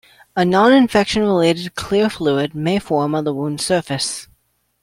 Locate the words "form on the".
2.79-3.35